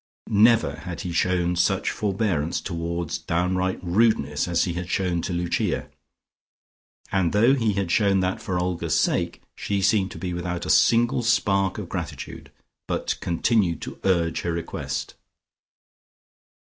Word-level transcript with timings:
Never 0.31 0.77
had 0.77 1.01
he 1.01 1.11
shown 1.11 1.55
such 1.55 1.91
forbearance 1.91 2.59
towards 2.59 3.19
downright 3.19 3.77
rudeness 3.83 4.47
as 4.47 4.63
he 4.63 4.73
had 4.73 4.89
shown 4.89 5.21
to 5.21 5.31
Lucia, 5.31 5.91
and 7.11 7.33
though 7.33 7.53
he 7.53 7.73
had 7.73 7.91
shown 7.91 8.19
that 8.21 8.41
for 8.41 8.57
Olga's 8.57 8.99
sake, 8.99 9.43
she 9.55 9.79
seemed 9.79 10.09
to 10.09 10.17
be 10.17 10.33
without 10.33 10.65
a 10.65 10.71
single 10.71 11.21
spark 11.21 11.77
of 11.77 11.87
gratitude, 11.87 12.51
but 12.87 13.15
continued 13.21 13.79
to 13.83 13.99
urge 14.03 14.41
her 14.41 14.53
request. 14.53 15.13